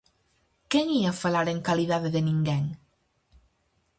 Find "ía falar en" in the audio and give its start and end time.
1.01-1.59